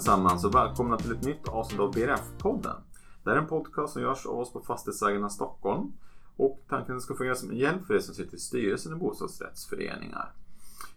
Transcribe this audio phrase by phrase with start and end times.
[0.00, 2.76] allesammans och välkomna till ett nytt avsnitt av BRF-podden.
[3.24, 5.92] Det här är en podcast som görs av oss på Fastighetsägarna Stockholm.
[6.36, 8.92] Och tanken är att ska fungera som en hjälp för er som sitter i styrelsen
[8.92, 10.32] i bostadsrättsföreningar.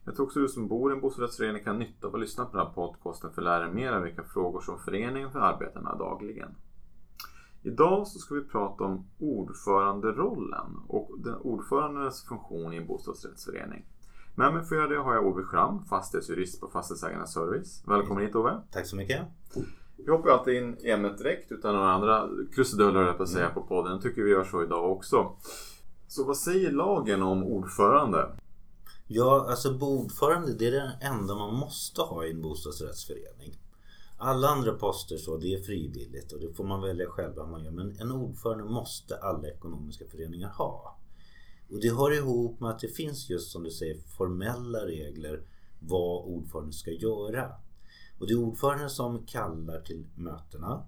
[0.05, 2.45] Jag tror också att du som bor i en bostadsrättsförening kan nytta av att lyssna
[2.45, 5.39] på den här podcasten för att lära dig mer om vilka frågor som föreningen får
[5.39, 6.49] arbeta med dagligen.
[7.61, 13.85] Idag så ska vi prata om ordföranderollen och den ordförandens funktion i en bostadsrättsförening.
[14.35, 17.83] Med mig för att göra det har jag Ove Schramm, fastighetsjurist på Fastighetsägarnas Service.
[17.87, 18.61] Välkommen hit Ove.
[18.71, 19.21] Tack så mycket.
[19.97, 23.53] Vi hoppar alltid in i ämnet direkt utan några andra krusiduller på säga mm.
[23.53, 23.91] på podden.
[23.91, 25.35] Jag tycker vi gör så idag också.
[26.07, 28.29] Så vad säger lagen om ordförande?
[29.07, 33.59] Ja, alltså ordförande det är det enda man måste ha i en bostadsrättsförening.
[34.17, 37.63] Alla andra poster så, det är frivilligt och det får man välja själv vad man
[37.63, 37.71] gör.
[37.71, 40.97] Men en ordförande måste alla ekonomiska föreningar ha.
[41.69, 45.43] Och det hör ihop med att det finns just som du säger formella regler
[45.79, 47.51] vad ordföranden ska göra.
[48.19, 50.85] Och det är ordföranden som kallar till mötena.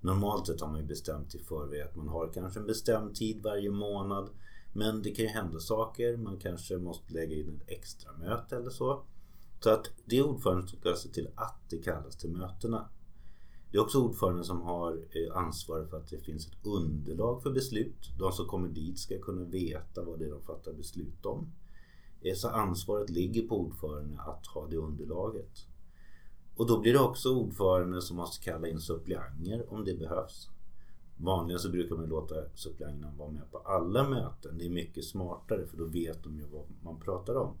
[0.00, 3.42] Normalt sett har man ju bestämt i förväg att man har kanske en bestämd tid
[3.42, 4.30] varje månad.
[4.72, 6.16] Men det kan ju hända saker.
[6.16, 9.04] Man kanske måste lägga in ett extra möte eller så.
[9.60, 12.88] Så att det är ordföranden som ska se till att det kallas till mötena.
[13.70, 17.50] Det är också ordföranden som har eh, ansvar för att det finns ett underlag för
[17.50, 18.10] beslut.
[18.18, 21.52] De som kommer dit ska kunna veta vad det är de fattar beslut om.
[22.20, 25.66] Eh, så ansvaret ligger på ordföranden att ha det underlaget.
[26.56, 30.48] Och då blir det också ordförande som måste kalla in suppleanter om det behövs.
[31.16, 34.58] Vanligen så brukar man låta suppleanterna vara med på alla möten.
[34.58, 37.56] Det är mycket smartare för då vet de ju vad man pratar om.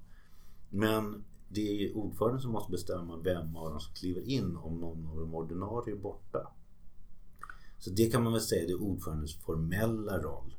[0.70, 5.06] Men det är ordföranden som måste bestämma vem av dem som kliver in om någon
[5.06, 6.52] av de ordinarie är borta.
[7.78, 10.56] Så det kan man väl säga det är ordförandens formella roll.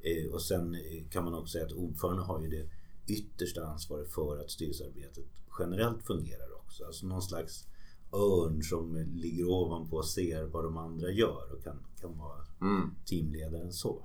[0.00, 2.68] Eh, och sen eh, kan man också säga att ordföranden har ju det
[3.12, 5.24] yttersta ansvaret för att styrelsearbetet
[5.58, 6.84] generellt fungerar också.
[6.84, 7.64] Alltså någon slags
[8.12, 12.90] örn som ligger ovanpå och ser vad de andra gör och kan, kan vara mm.
[13.04, 14.02] teamledaren så.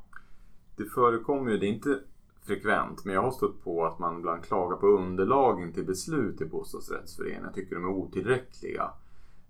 [0.77, 1.99] Det förekommer ju, det är inte
[2.41, 3.05] frekvent.
[3.05, 7.43] Men jag har stött på att man ibland klagar på underlagen till beslut i bostadsrättsföreningar.
[7.43, 8.91] Jag tycker de är otillräckliga.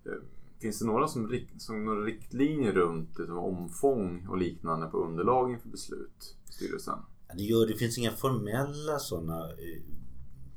[0.06, 0.12] Eh,
[0.60, 5.70] finns det några, som, som några riktlinjer runt liksom, omfång och liknande på underlagen för
[5.70, 7.00] beslut i styrelsen?
[7.38, 9.82] det, gör, det finns inga formella sådana eh,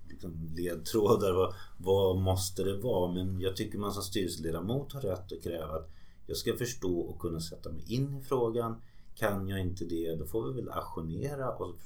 [0.09, 1.33] liksom, ledtrådar.
[1.33, 3.13] Vad, vad måste det vara?
[3.13, 5.91] Men jag tycker man som styrelseledamot har rätt att kräva att
[6.27, 8.83] jag ska förstå och kunna sätta mig in i frågan
[9.15, 11.77] kan jag inte det, då får vi väl aktionera och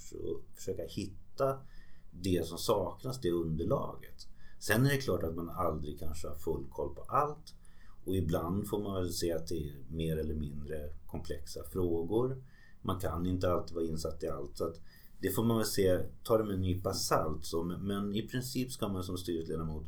[0.54, 1.58] försöka hitta
[2.10, 4.26] det som saknas, det underlaget.
[4.58, 7.54] Sen är det klart att man aldrig kanske har full koll på allt.
[8.04, 12.42] Och ibland får man väl se att det är mer eller mindre komplexa frågor.
[12.82, 14.56] Man kan inte alltid vara insatt i allt.
[14.56, 14.80] Så att
[15.20, 17.44] det får man väl se, ta det med en nypa salt.
[17.44, 19.86] Så, men i princip ska man som styrelseledamot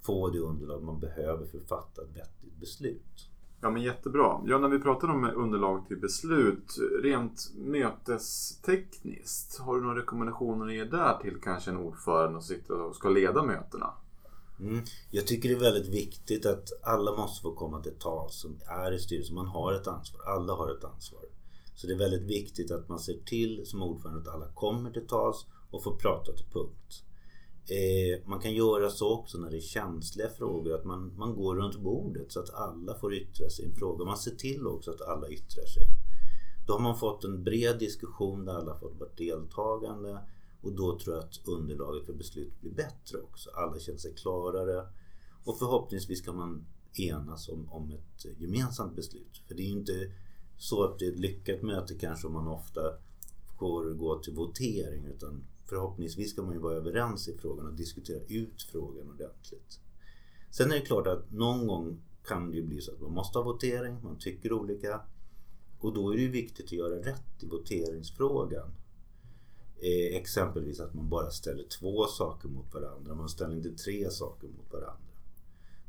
[0.00, 3.29] få det underlag man behöver för att fatta ett vettigt beslut.
[3.60, 4.40] Ja men jättebra.
[4.46, 10.74] Ja när vi pratar om underlag till beslut, rent mötestekniskt, har du några rekommendationer att
[10.74, 13.92] ge där till kanske en ordförande som sitter och ska leda mötena?
[14.60, 14.84] Mm.
[15.10, 18.92] Jag tycker det är väldigt viktigt att alla måste få komma till tal som är
[18.92, 19.34] i styrelsen.
[19.34, 20.20] Man har ett ansvar.
[20.26, 21.22] Alla har ett ansvar.
[21.74, 25.06] Så det är väldigt viktigt att man ser till som ordförande att alla kommer till
[25.06, 27.04] tals och får prata till punkt.
[27.70, 31.56] Eh, man kan göra så också när det är känsliga frågor att man, man går
[31.56, 34.04] runt bordet så att alla får yttra sig i en fråga.
[34.04, 35.82] Man ser till också att alla yttrar sig.
[36.66, 40.18] Då har man fått en bred diskussion där alla fått vara deltagande
[40.62, 43.50] och då tror jag att underlaget för beslut blir bättre också.
[43.50, 44.86] Alla känner sig klarare
[45.44, 49.42] och förhoppningsvis kan man enas om, om ett gemensamt beslut.
[49.48, 50.12] För det är ju inte
[50.58, 52.80] så att det är ett lyckat möte kanske om man ofta
[53.58, 58.20] får gå till votering utan förhoppningsvis ska man ju vara överens i frågan och diskutera
[58.28, 59.80] ut frågan ordentligt.
[60.50, 63.38] Sen är det klart att någon gång kan det ju bli så att man måste
[63.38, 65.00] ha votering, man tycker olika.
[65.78, 68.70] Och då är det ju viktigt att göra rätt i voteringsfrågan.
[69.76, 74.48] Eh, exempelvis att man bara ställer två saker mot varandra, man ställer inte tre saker
[74.48, 75.10] mot varandra.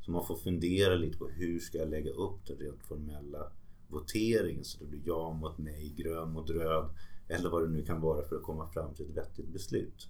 [0.01, 3.51] Så man får fundera lite på hur ska jag lägga upp den rent formella
[3.87, 6.89] voteringen så det blir ja mot nej, grön mot röd
[7.31, 10.09] eller vad det nu kan vara för att komma fram till ett vettigt beslut.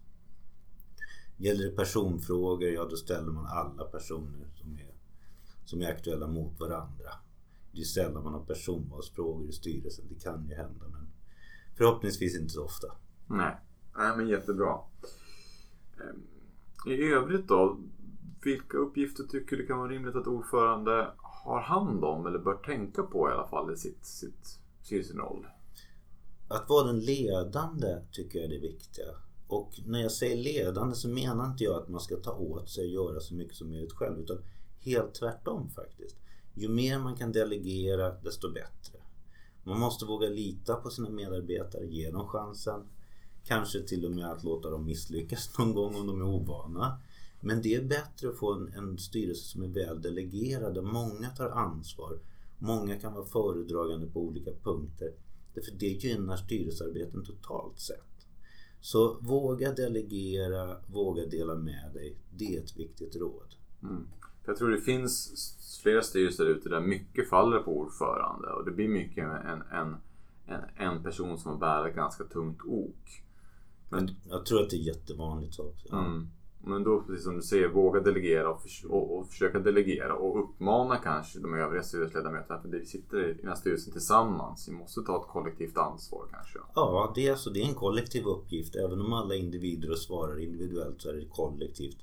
[1.37, 4.93] Gäller det personfrågor, ja då ställer man alla personer som är,
[5.65, 7.09] som är aktuella mot varandra.
[7.71, 10.05] Det är sällan man har personvalsfrågor i styrelsen.
[10.09, 11.07] Det kan ju hända men
[11.77, 12.87] förhoppningsvis inte så ofta.
[13.27, 13.55] Nej,
[13.97, 14.79] Nej men jättebra.
[15.99, 16.21] Ehm,
[16.87, 17.77] I övrigt då,
[18.43, 23.03] vilka uppgifter tycker du kan vara rimligt att ordförande har hand om eller bör tänka
[23.03, 25.47] på i alla fall i sitt, sitt, sin roll?
[26.51, 29.05] Att vara den ledande tycker jag är det viktiga.
[29.47, 32.83] Och när jag säger ledande så menar inte jag att man ska ta åt sig
[32.83, 34.19] och göra så mycket som möjligt själv.
[34.19, 34.37] Utan
[34.83, 36.15] Helt tvärtom faktiskt.
[36.53, 38.99] Ju mer man kan delegera desto bättre.
[39.63, 42.81] Man måste våga lita på sina medarbetare, ge dem chansen.
[43.43, 46.97] Kanske till och med att låta dem misslyckas någon gång om de är ovana.
[47.39, 51.29] Men det är bättre att få en, en styrelse som är väl delegerad där många
[51.29, 52.19] tar ansvar.
[52.59, 55.13] Många kan vara föredragande på olika punkter.
[55.53, 58.27] Därför det gynnar styrelsearbeten totalt sett.
[58.81, 62.17] Så våga delegera, våga dela med dig.
[62.37, 63.55] Det är ett viktigt råd.
[63.83, 64.07] Mm.
[64.45, 68.87] Jag tror det finns flera styrelser ute där mycket faller på ordförande och det blir
[68.87, 69.95] mycket en, en,
[70.47, 73.23] en, en person som bär ett ganska tungt ok.
[73.89, 75.95] Men, jag tror att det är jättevanligt så också.
[75.95, 76.27] Mm.
[76.63, 80.43] Men då, precis som du säger, våga delegera och, för, och, och, försöka delegera och
[80.43, 82.61] uppmana kanske de övriga styrelseledamöterna.
[82.61, 84.67] För vi sitter i den här styrelsen tillsammans.
[84.69, 86.59] Vi måste ta ett kollektivt ansvar kanske.
[86.75, 88.75] Ja, det är, alltså, det är en kollektiv uppgift.
[88.75, 91.97] Även om alla individer svarar individuellt så är det kollektivt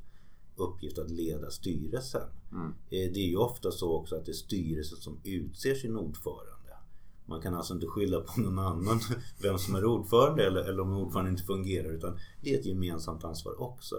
[0.56, 2.28] uppgift att leda styrelsen.
[2.52, 2.66] Mm.
[2.66, 6.54] Eh, det är ju ofta så också att det är styrelsen som utser sin ordförande.
[7.26, 9.00] Man kan alltså inte skylla på någon annan
[9.42, 13.24] vem som är ordförande eller, eller om ordföranden inte fungerar utan det är ett gemensamt
[13.24, 13.96] ansvar också.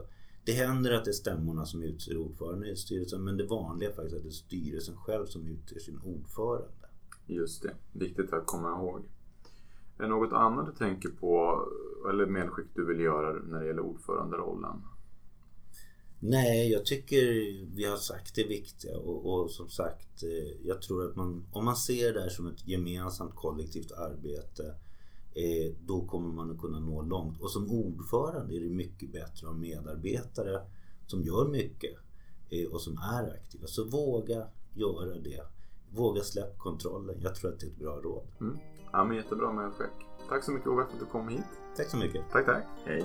[0.49, 3.93] Det händer att det är stämmorna som utser ordförande i styrelsen men det vanliga är
[3.93, 6.87] faktiskt att det är styrelsen själv som utser sin ordförande.
[7.27, 9.05] Just det, viktigt att komma ihåg.
[9.97, 11.61] Är det något annat du tänker på
[12.09, 14.81] eller medskick du vill göra när det gäller ordföranderollen?
[16.19, 17.25] Nej, jag tycker
[17.75, 21.65] vi har sagt det viktiga och, och, som sagt eh, jag tror att man om
[21.65, 24.75] man ser det här som ett gemensamt kollektivt arbete
[25.33, 27.41] eh, då kommer man att kunna nå långt.
[27.41, 30.61] Och som ordförande är det mycket bättre att ha medarbetare
[31.07, 31.95] som gör mycket
[32.49, 33.67] eh, och som är aktiva.
[33.67, 35.41] Så våga göra det.
[35.91, 37.15] Våga släpp kontrollen.
[37.21, 38.27] Jag tror att det är ett bra råd.
[38.41, 38.57] Mm.
[38.91, 40.07] Ja, men jättebra medskick.
[40.29, 41.45] Tack så mycket Ove för att du kom hit.
[41.77, 42.21] Tack så mycket.
[42.31, 42.63] Tack, tack.
[42.85, 43.03] Hej.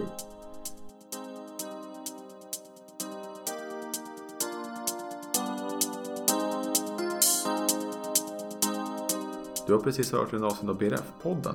[9.67, 11.55] Du har precis hört en avsnitt av BRF-podden.